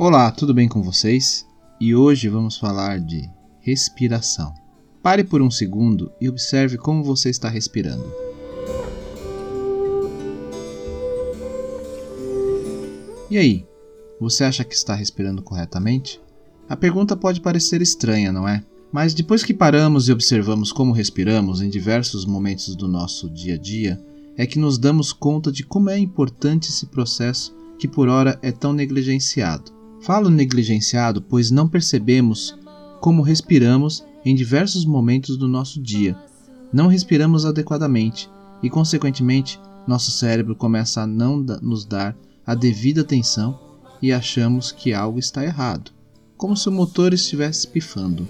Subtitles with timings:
[0.00, 1.44] Olá, tudo bem com vocês?
[1.80, 4.54] E hoje vamos falar de respiração.
[5.02, 8.04] Pare por um segundo e observe como você está respirando.
[13.28, 13.66] E aí,
[14.20, 16.20] você acha que está respirando corretamente?
[16.68, 18.64] A pergunta pode parecer estranha, não é?
[18.92, 23.58] Mas depois que paramos e observamos como respiramos em diversos momentos do nosso dia a
[23.58, 24.00] dia,
[24.36, 28.52] é que nos damos conta de como é importante esse processo que por ora é
[28.52, 29.77] tão negligenciado.
[30.00, 32.56] Falo negligenciado pois não percebemos
[33.00, 36.16] como respiramos em diversos momentos do nosso dia.
[36.72, 38.28] Não respiramos adequadamente
[38.62, 43.58] e, consequentemente, nosso cérebro começa a não nos dar a devida atenção
[44.02, 45.90] e achamos que algo está errado,
[46.36, 48.28] como se o motor estivesse pifando.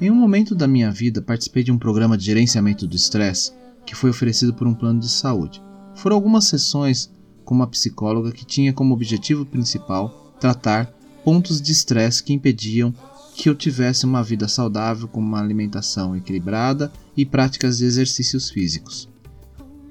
[0.00, 3.52] Em um momento da minha vida, participei de um programa de gerenciamento do estresse
[3.90, 5.60] que foi oferecido por um plano de saúde.
[5.96, 7.10] Foram algumas sessões
[7.44, 10.86] com uma psicóloga que tinha como objetivo principal tratar
[11.24, 12.94] pontos de estresse que impediam
[13.34, 19.08] que eu tivesse uma vida saudável com uma alimentação equilibrada e práticas de exercícios físicos.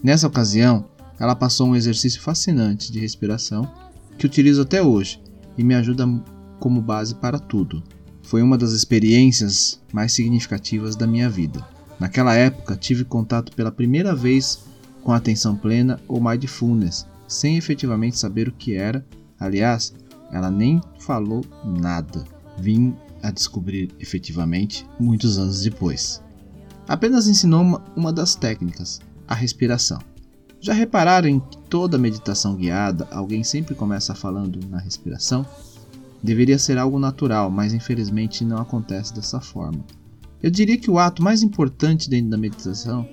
[0.01, 0.85] Nessa ocasião,
[1.19, 3.69] ela passou um exercício fascinante de respiração
[4.17, 5.21] que utilizo até hoje
[5.57, 6.07] e me ajuda
[6.57, 7.83] como base para tudo.
[8.23, 11.78] Foi uma das experiências mais significativas da minha vida.
[11.99, 14.63] Naquela época, tive contato pela primeira vez
[15.03, 19.05] com atenção plena ou mindfulness, sem efetivamente saber o que era.
[19.39, 19.93] Aliás,
[20.31, 22.23] ela nem falou nada.
[22.57, 26.21] Vim a descobrir efetivamente muitos anos depois.
[26.87, 29.99] Apenas ensinou uma, uma das técnicas, a respiração.
[30.61, 35.45] Já repararam em que toda meditação guiada alguém sempre começa falando na respiração?
[36.21, 39.83] Deveria ser algo natural, mas infelizmente não acontece dessa forma.
[40.41, 43.07] Eu diria que o ato mais importante dentro da meditação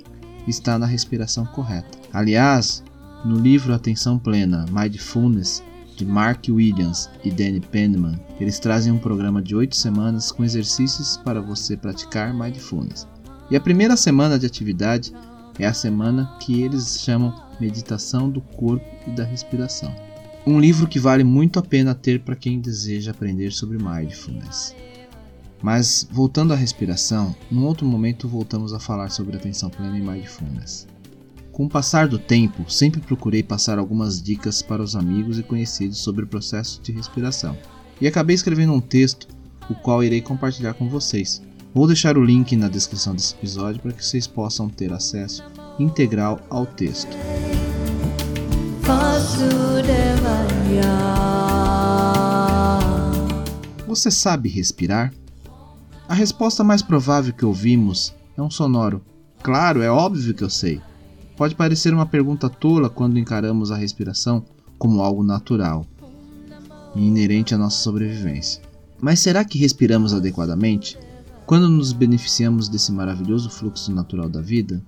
[0.46, 1.98] está na respiração correta.
[2.12, 2.84] Aliás,
[3.24, 5.62] no livro Atenção Plena, Mindfulness,
[5.96, 11.16] de Mark Williams e Danny Penman, eles trazem um programa de oito semanas com exercícios
[11.16, 13.08] para você praticar mindfulness.
[13.50, 15.12] E a primeira semana de atividade
[15.58, 19.92] é a semana que eles chamam Meditação do Corpo e da Respiração.
[20.46, 24.76] Um livro que vale muito a pena ter para quem deseja aprender sobre mindfulness.
[25.62, 30.86] Mas voltando à respiração, num outro momento voltamos a falar sobre atenção plena e mindfulness.
[31.52, 35.98] Com o passar do tempo, sempre procurei passar algumas dicas para os amigos e conhecidos
[35.98, 37.56] sobre o processo de respiração,
[38.00, 39.26] e acabei escrevendo um texto,
[39.70, 41.42] o qual irei compartilhar com vocês.
[41.74, 45.42] Vou deixar o link na descrição desse episódio para que vocês possam ter acesso
[45.78, 47.16] integral ao texto.
[53.86, 55.12] Você sabe respirar?
[56.08, 59.02] A resposta mais provável que ouvimos é um sonoro.
[59.42, 60.80] Claro, é óbvio que eu sei.
[61.36, 64.44] Pode parecer uma pergunta tola quando encaramos a respiração
[64.78, 65.84] como algo natural
[66.94, 68.62] e inerente à nossa sobrevivência.
[69.00, 70.96] Mas será que respiramos adequadamente
[71.44, 74.80] quando nos beneficiamos desse maravilhoso fluxo natural da vida?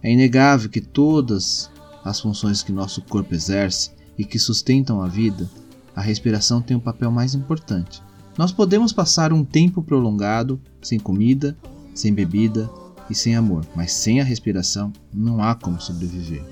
[0.00, 1.70] É inegável que todas
[2.04, 5.50] as funções que nosso corpo exerce e que sustentam a vida,
[5.94, 8.00] a respiração tem um papel mais importante.
[8.36, 11.56] Nós podemos passar um tempo prolongado sem comida,
[11.94, 12.70] sem bebida
[13.10, 16.42] e sem amor, mas sem a respiração não há como sobreviver.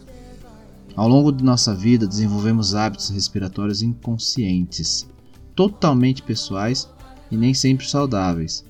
[0.94, 5.09] Ao longo de nossa vida, desenvolvemos hábitos respiratórios inconscientes,
[5.55, 6.88] totalmente pessoais
[7.31, 8.65] e nem sempre saudáveis.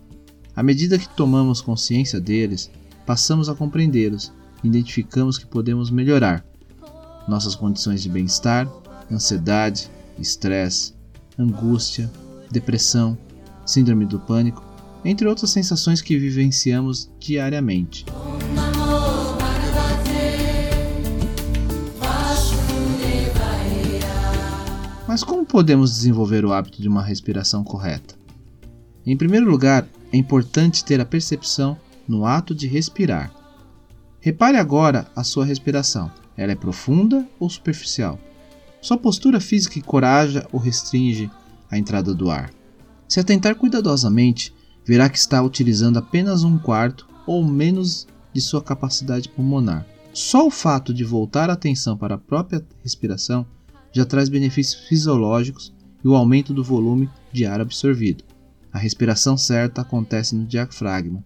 [0.54, 2.70] À medida que tomamos consciência deles,
[3.04, 4.32] passamos a compreendê-los
[4.62, 6.44] e identificamos que podemos melhorar
[7.26, 8.68] nossas condições de bem-estar,
[9.10, 10.94] ansiedade, estresse,
[11.38, 12.10] angústia,
[12.50, 13.16] depressão,
[13.64, 14.64] síndrome do pânico,
[15.04, 18.04] entre outras sensações que vivenciamos diariamente.
[25.06, 28.14] Mas como podemos desenvolver o hábito de uma respiração correta?
[29.04, 31.76] Em primeiro lugar, é importante ter a percepção
[32.06, 33.32] no ato de respirar.
[34.20, 36.10] Repare agora a sua respiração.
[36.36, 38.20] Ela é profunda ou superficial?
[38.80, 41.30] Sua postura física encoraja ou restringe
[41.70, 42.50] a entrada do ar?
[43.08, 49.28] Se atentar cuidadosamente, verá que está utilizando apenas um quarto ou menos de sua capacidade
[49.28, 49.86] pulmonar.
[50.12, 53.46] Só o fato de voltar a atenção para a própria respiração
[53.92, 55.72] já traz benefícios fisiológicos
[56.04, 58.24] e o aumento do volume de ar absorvido.
[58.72, 61.24] A respiração certa acontece no diafragma,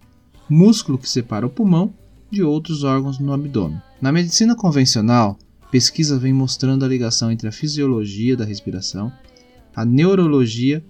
[0.49, 1.93] músculo que separa o pulmão
[2.29, 3.81] de outros órgãos no abdômen.
[4.01, 5.37] Na medicina convencional,
[5.71, 9.11] pesquisa vem mostrando a ligação entre a fisiologia da respiração,
[9.75, 10.83] a neurologia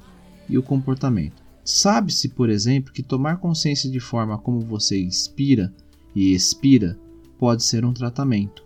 [0.47, 1.43] e o comportamento.
[1.63, 5.73] Sabe-se, por exemplo, que tomar consciência de forma como você inspira
[6.15, 6.97] e expira
[7.39, 8.63] pode ser um tratamento.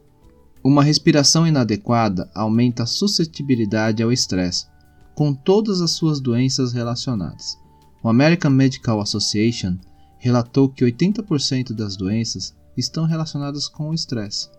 [0.61, 4.67] Uma respiração inadequada aumenta a suscetibilidade ao estresse,
[5.15, 7.57] com todas as suas doenças relacionadas.
[8.03, 9.77] O American Medical Association
[10.17, 14.49] relatou que 80% das doenças estão relacionadas com o estresse.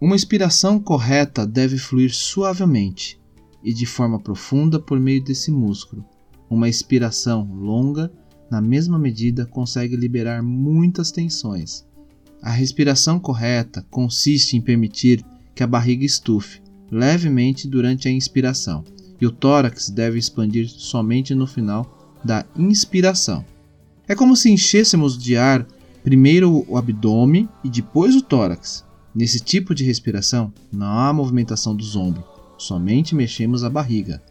[0.00, 3.18] Uma inspiração correta deve fluir suavemente
[3.62, 6.04] e de forma profunda por meio desse músculo.
[6.48, 8.10] Uma expiração longa,
[8.50, 11.84] na mesma medida, consegue liberar muitas tensões.
[12.40, 15.24] A respiração correta consiste em permitir
[15.54, 16.60] que a barriga estufe
[16.90, 18.84] levemente durante a inspiração
[19.20, 23.44] e o tórax deve expandir somente no final da inspiração.
[24.06, 25.66] É como se enchêssemos de ar
[26.04, 28.84] primeiro o abdômen e depois o tórax.
[29.14, 32.24] Nesse tipo de respiração, não há movimentação dos ombros,
[32.56, 34.22] somente mexemos a barriga.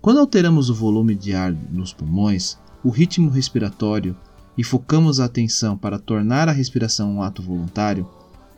[0.00, 4.16] Quando alteramos o volume de ar nos pulmões, o ritmo respiratório
[4.56, 8.08] e focamos a atenção para tornar a respiração um ato voluntário,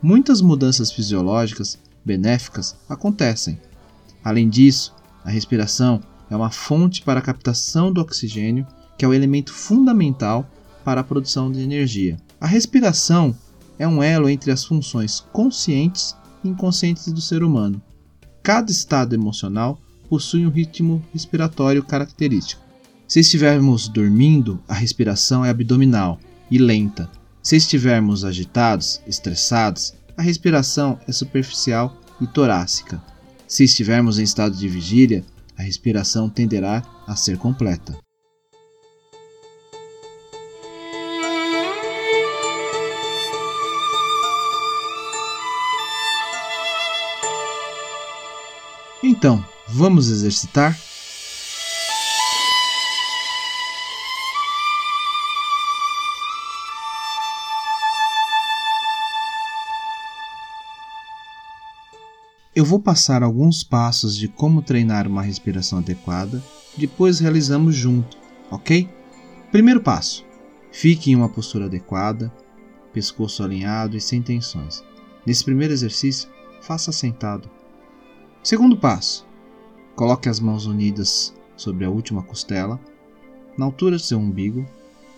[0.01, 3.59] muitas mudanças fisiológicas benéficas acontecem.
[4.23, 4.93] Além disso,
[5.23, 8.67] a respiração é uma fonte para a captação do oxigênio,
[8.97, 10.45] que é o elemento fundamental
[10.83, 12.17] para a produção de energia.
[12.39, 13.35] A respiração
[13.79, 17.81] é um elo entre as funções conscientes e inconscientes do ser humano.
[18.47, 19.77] Cada estado emocional
[20.07, 22.61] possui um ritmo respiratório característico.
[23.05, 26.17] Se estivermos dormindo, a respiração é abdominal
[26.49, 27.11] e lenta.
[27.43, 33.03] Se estivermos agitados, estressados, a respiração é superficial e torácica.
[33.45, 35.25] Se estivermos em estado de vigília,
[35.57, 37.97] a respiração tenderá a ser completa.
[49.17, 50.77] Então, vamos exercitar?
[62.55, 66.43] Eu vou passar alguns passos de como treinar uma respiração adequada,
[66.77, 68.19] depois realizamos junto,
[68.51, 68.87] ok?
[69.51, 70.23] Primeiro passo:
[70.71, 72.31] fique em uma postura adequada,
[72.93, 74.83] pescoço alinhado e sem tensões.
[75.25, 76.29] Nesse primeiro exercício,
[76.61, 77.56] faça sentado.
[78.43, 79.25] Segundo passo:
[79.95, 82.79] coloque as mãos unidas sobre a última costela,
[83.57, 84.65] na altura do seu umbigo,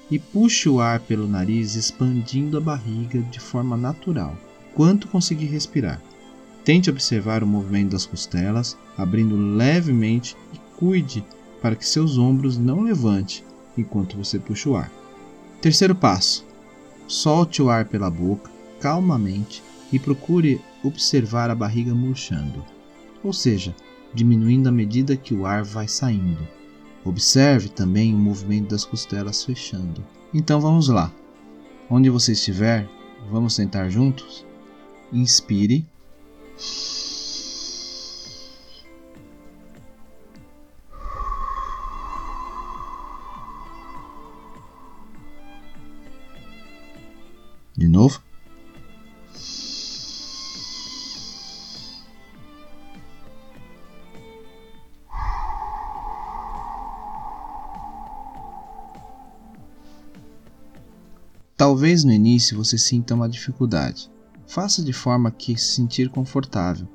[0.10, 4.36] e puxe o ar pelo nariz, expandindo a barriga de forma natural,
[4.74, 6.02] quanto conseguir respirar.
[6.64, 11.24] Tente observar o movimento das costelas, abrindo levemente e cuide
[11.62, 13.44] para que seus ombros não levante
[13.78, 14.92] enquanto você puxa o ar.
[15.62, 16.46] Terceiro passo:
[17.08, 18.50] solte o ar pela boca
[18.80, 19.62] calmamente
[19.92, 22.64] e procure observar a barriga murchando,
[23.24, 23.76] ou seja,
[24.14, 26.48] diminuindo à medida que o ar vai saindo.
[27.04, 30.04] Observe também o movimento das costelas fechando.
[30.34, 31.12] Então vamos lá.
[31.90, 32.88] Onde você estiver,
[33.32, 34.46] vamos sentar juntos?
[35.12, 35.86] Inspire
[47.76, 48.29] de novo.
[61.90, 64.12] Talvez no início você sinta uma dificuldade.
[64.46, 66.88] Faça de forma que se sentir confortável.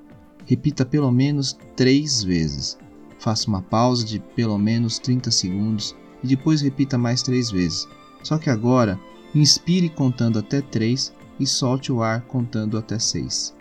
[0.47, 2.79] Repita pelo menos três vezes.
[3.19, 7.89] Faça uma pausa de pelo menos 30 segundos e depois repita mais três vezes.
[8.23, 8.97] Só que agora,
[9.35, 13.53] inspire contando até 3 e solte o ar contando até 6.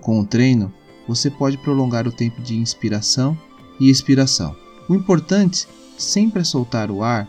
[0.00, 0.72] Com o treino,
[1.06, 3.38] você pode prolongar o tempo de inspiração
[3.78, 4.56] e expiração.
[4.88, 7.28] O importante sempre é soltar o ar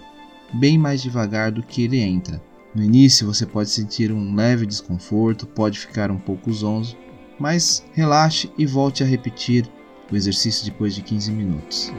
[0.53, 2.41] bem mais devagar do que ele entra
[2.75, 6.97] no início você pode sentir um leve desconforto, pode ficar um pouco zonzo,
[7.39, 9.69] mas relaxe e volte a repetir
[10.11, 11.93] o exercício depois de 15 minutos.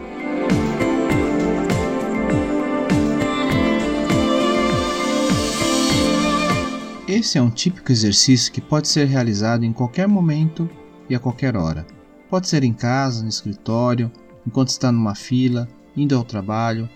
[7.07, 10.69] Esse é um típico exercício que pode ser realizado em qualquer momento
[11.09, 11.87] e a qualquer hora.
[12.29, 14.11] Pode ser em casa, no escritório,
[14.45, 16.89] enquanto está numa fila, indo ao trabalho,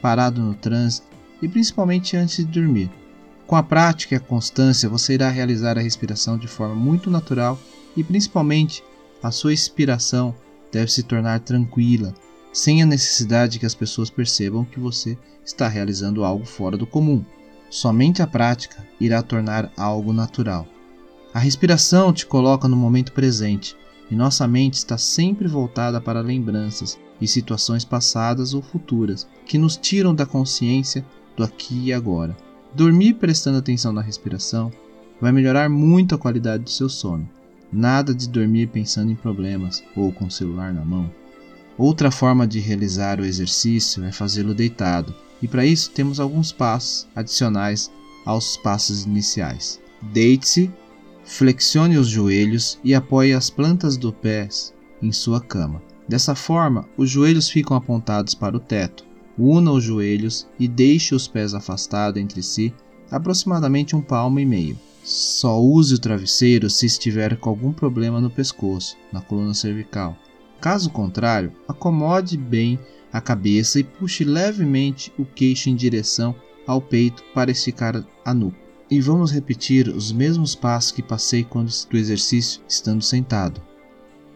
[0.00, 1.06] parado no trânsito
[1.42, 2.90] e principalmente antes de dormir.
[3.46, 7.56] Com a prática e a constância, você irá realizar a respiração de forma muito natural
[7.96, 8.82] e principalmente
[9.22, 10.34] a sua expiração
[10.72, 12.12] deve se tornar tranquila,
[12.52, 17.24] sem a necessidade que as pessoas percebam que você está realizando algo fora do comum.
[17.70, 20.66] Somente a prática irá tornar algo natural.
[21.32, 23.76] A respiração te coloca no momento presente
[24.10, 29.76] e nossa mente está sempre voltada para lembranças e situações passadas ou futuras que nos
[29.76, 32.36] tiram da consciência do aqui e agora.
[32.76, 34.70] Dormir prestando atenção na respiração
[35.18, 37.26] vai melhorar muito a qualidade do seu sono.
[37.72, 41.10] Nada de dormir pensando em problemas ou com o celular na mão.
[41.78, 47.08] Outra forma de realizar o exercício é fazê-lo deitado, e para isso temos alguns passos
[47.16, 47.90] adicionais
[48.26, 49.80] aos passos iniciais.
[50.12, 50.70] Deite-se,
[51.24, 55.82] flexione os joelhos e apoie as plantas dos pés em sua cama.
[56.06, 59.02] Dessa forma, os joelhos ficam apontados para o teto.
[59.38, 62.72] Una os joelhos e deixe os pés afastados entre si,
[63.10, 64.78] aproximadamente um palmo e meio.
[65.04, 70.16] Só use o travesseiro se estiver com algum problema no pescoço, na coluna cervical.
[70.60, 72.78] Caso contrário, acomode bem
[73.12, 76.34] a cabeça e puxe levemente o queixo em direção
[76.66, 78.58] ao peito para esticar a nuca.
[78.90, 83.60] E vamos repetir os mesmos passos que passei quando do exercício estando sentado.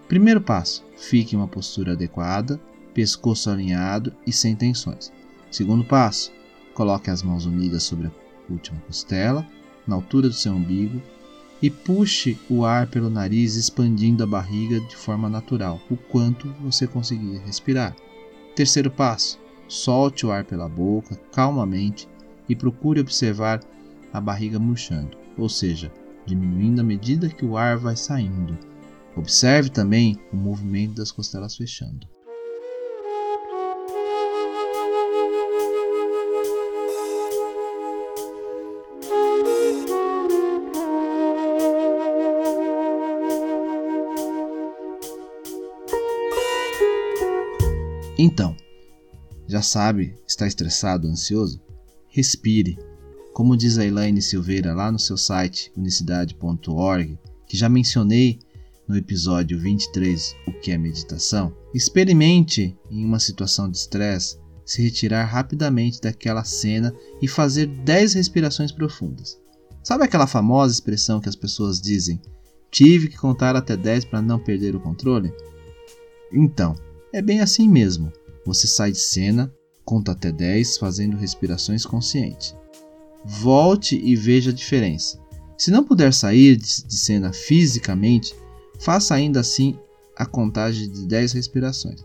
[0.08, 2.60] Primeiro passo: fique em uma postura adequada,
[3.00, 5.10] pescoço alinhado e sem tensões.
[5.50, 6.30] Segundo passo:
[6.74, 8.12] coloque as mãos unidas sobre a
[8.50, 9.46] última costela,
[9.86, 11.00] na altura do seu umbigo,
[11.62, 16.86] e puxe o ar pelo nariz, expandindo a barriga de forma natural, o quanto você
[16.86, 17.96] conseguir respirar.
[18.54, 22.06] Terceiro passo: solte o ar pela boca calmamente
[22.50, 23.60] e procure observar
[24.12, 25.90] a barriga murchando, ou seja,
[26.26, 28.58] diminuindo à medida que o ar vai saindo.
[29.16, 32.06] Observe também o movimento das costelas fechando.
[48.22, 48.54] Então,
[49.48, 51.58] já sabe, está estressado, ansioso?
[52.06, 52.78] Respire.
[53.32, 58.38] Como diz a Elaine Silveira lá no seu site unicidade.org, que já mencionei
[58.86, 65.24] no episódio 23, O que é meditação, experimente em uma situação de estresse se retirar
[65.24, 69.40] rapidamente daquela cena e fazer 10 respirações profundas.
[69.82, 72.20] Sabe aquela famosa expressão que as pessoas dizem:
[72.70, 75.32] tive que contar até 10 para não perder o controle?
[76.30, 76.76] Então,
[77.12, 78.12] é bem assim mesmo.
[78.44, 79.52] Você sai de cena,
[79.84, 82.54] conta até 10 fazendo respirações conscientes.
[83.24, 85.20] Volte e veja a diferença.
[85.58, 88.34] Se não puder sair de cena fisicamente,
[88.78, 89.78] faça ainda assim
[90.16, 92.04] a contagem de 10 respirações.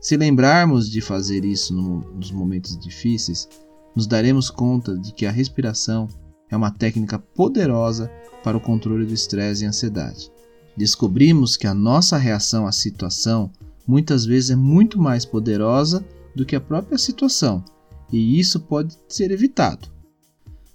[0.00, 3.48] Se lembrarmos de fazer isso no, nos momentos difíceis,
[3.94, 6.08] nos daremos conta de que a respiração
[6.50, 8.10] é uma técnica poderosa
[8.42, 10.30] para o controle do estresse e ansiedade.
[10.76, 13.50] Descobrimos que a nossa reação à situação
[13.86, 17.64] muitas vezes é muito mais poderosa do que a própria situação,
[18.12, 19.88] e isso pode ser evitado.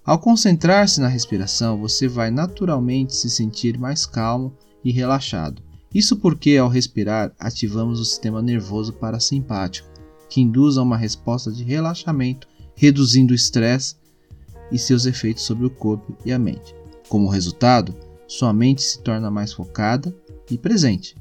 [0.03, 4.53] Ao concentrar-se na respiração, você vai naturalmente se sentir mais calmo
[4.83, 5.61] e relaxado.
[5.93, 9.87] Isso porque, ao respirar, ativamos o sistema nervoso parasimpático,
[10.29, 13.95] que induz a uma resposta de relaxamento, reduzindo o estresse
[14.71, 16.73] e seus efeitos sobre o corpo e a mente.
[17.07, 17.93] Como resultado,
[18.27, 20.15] sua mente se torna mais focada
[20.49, 21.15] e presente.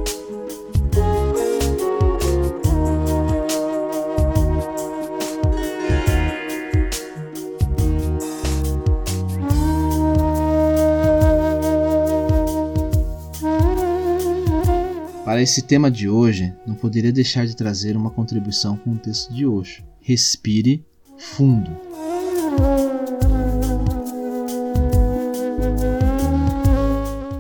[15.29, 19.31] Para esse tema de hoje, não poderia deixar de trazer uma contribuição com o texto
[19.31, 19.85] de hoje.
[20.01, 20.87] Respire
[21.19, 21.71] fundo.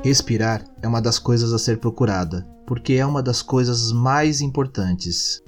[0.04, 5.42] Respirar é uma das coisas a ser procurada, porque é uma das coisas mais importantes.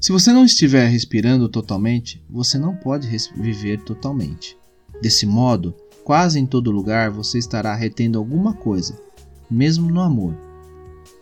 [0.00, 4.58] Se você não estiver respirando totalmente, você não pode viver totalmente.
[5.00, 5.72] Desse modo,
[6.02, 8.98] quase em todo lugar você estará retendo alguma coisa,
[9.48, 10.49] mesmo no amor.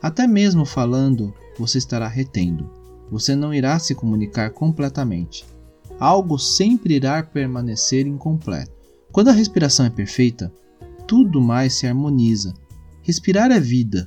[0.02, 2.71] Até mesmo falando, você estará retendo.
[3.11, 5.45] Você não irá se comunicar completamente.
[5.99, 8.73] Algo sempre irá permanecer incompleto.
[9.11, 10.52] Quando a respiração é perfeita,
[11.07, 12.55] tudo mais se harmoniza
[13.09, 14.07] Respirar é vida,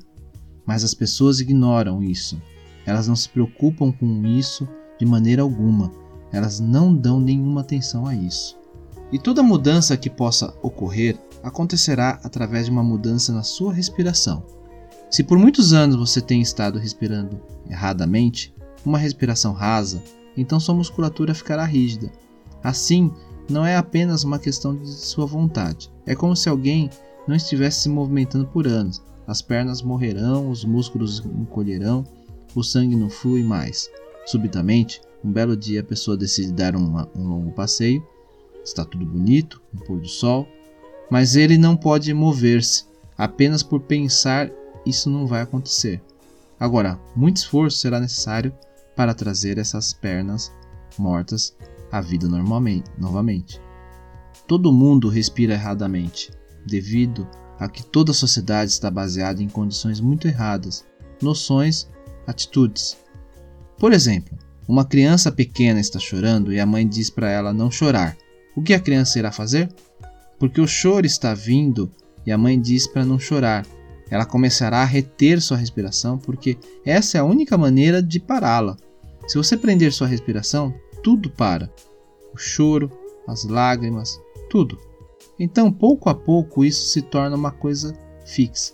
[0.64, 2.40] mas as pessoas ignoram isso.
[2.86, 4.68] Elas não se preocupam com isso
[5.00, 5.92] de maneira alguma.
[6.32, 8.60] Elas não dão nenhuma atenção a isso.
[9.12, 14.46] E toda mudança que possa ocorrer acontecerá através de uma mudança na sua respiração.
[15.12, 17.38] Se por muitos anos você tem estado respirando
[17.70, 20.01] erradamente, uma respiração rasa,
[20.38, 22.10] então sua musculatura ficará rígida.
[22.63, 23.12] Assim,
[23.50, 25.91] não é apenas uma questão de sua vontade.
[26.06, 26.89] É como se alguém
[27.27, 29.01] não estivesse se movimentando por anos.
[29.27, 32.06] As pernas morrerão, os músculos encolherão,
[32.56, 33.89] o sangue não flui mais.
[34.25, 38.01] Subitamente, um belo dia a pessoa decide dar uma, um longo passeio.
[38.63, 40.48] Está tudo bonito, um pôr do sol,
[41.10, 42.86] mas ele não pode mover-se.
[43.18, 44.50] Apenas por pensar,
[44.86, 46.02] isso não vai acontecer.
[46.60, 48.54] Agora, muito esforço será necessário
[48.96, 50.52] para trazer essas pernas
[50.98, 51.56] mortas
[51.92, 53.60] à vida normalmente, novamente.
[54.48, 56.32] Todo mundo respira erradamente,
[56.66, 57.28] devido
[57.60, 60.86] a que toda a sociedade está baseada em condições muito erradas,
[61.22, 61.88] noções,
[62.28, 62.98] atitudes.
[63.78, 68.18] Por exemplo, uma criança pequena está chorando e a mãe diz para ela não chorar.
[68.56, 69.74] O que a criança irá fazer?
[70.40, 71.92] Porque o choro está vindo
[72.26, 73.66] e a mãe diz para não chorar.
[74.12, 78.75] Ela começará a reter sua respiração porque essa é a única maneira de pará-la.
[79.25, 81.74] Se você prender sua respiração, tudo para.
[82.34, 82.91] O choro,
[83.25, 84.77] as lágrimas, tudo.
[85.39, 88.74] Então, pouco a pouco, isso se torna uma coisa fixa.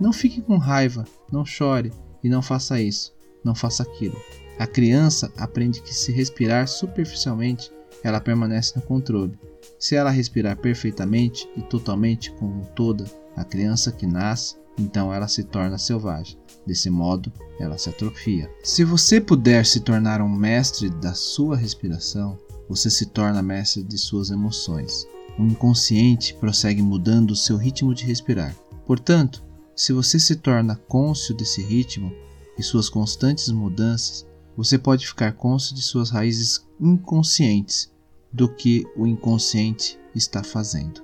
[0.00, 1.92] Não fique com raiva, não chore
[2.24, 4.20] e não faça isso, não faça aquilo.
[4.58, 7.70] A criança aprende que se respirar superficialmente,
[8.02, 9.38] ela permanece no controle.
[9.78, 13.04] Se ela respirar perfeitamente e totalmente como toda
[13.36, 16.38] a criança que nasce, então ela se torna selvagem.
[16.66, 18.50] Desse modo, ela se atrofia.
[18.62, 22.38] Se você puder se tornar um mestre da sua respiração,
[22.68, 25.06] você se torna mestre de suas emoções.
[25.38, 28.54] O inconsciente prossegue mudando o seu ritmo de respirar.
[28.86, 29.42] Portanto,
[29.74, 32.12] se você se torna cônscio desse ritmo
[32.58, 37.90] e suas constantes mudanças, você pode ficar cônscio de suas raízes inconscientes
[38.32, 41.02] do que o inconsciente está fazendo.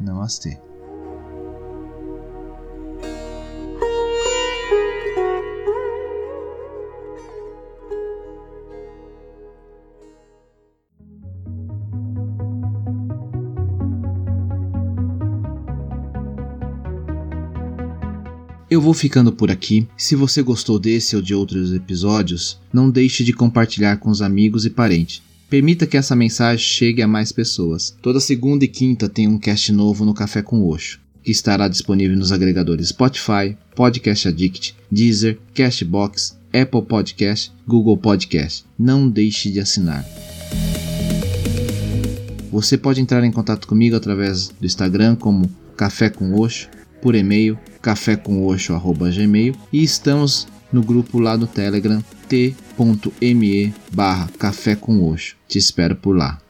[0.00, 0.60] Namastê.
[18.76, 19.88] Eu vou ficando por aqui.
[19.96, 24.66] Se você gostou desse ou de outros episódios, não deixe de compartilhar com os amigos
[24.66, 25.22] e parentes.
[25.48, 27.96] Permita que essa mensagem chegue a mais pessoas.
[28.02, 32.18] Toda segunda e quinta tem um cast novo no Café com Oxo, que estará disponível
[32.18, 38.66] nos agregadores Spotify, Podcast Addict, Deezer, Cashbox, Apple Podcast, Google Podcast.
[38.78, 40.04] Não deixe de assinar.
[42.52, 46.68] Você pode entrar em contato comigo através do Instagram como Café com Oxo
[47.06, 55.14] por e-mail cafécomoxo.gmail e estamos no grupo lá do Telegram t.me barra café com
[55.46, 56.40] Te espero por lá.